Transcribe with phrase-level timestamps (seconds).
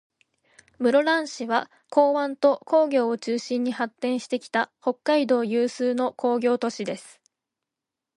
[0.79, 7.21] 室蘭市は、港湾と工業を中心に発展してきた、北海道有数の工業都市です。